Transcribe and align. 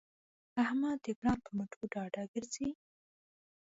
احمد 0.63 0.97
د 1.05 1.07
پلار 1.19 1.37
په 1.45 1.51
مټو 1.57 1.81
ډاډه 1.93 2.23
ګرځي. 2.33 2.69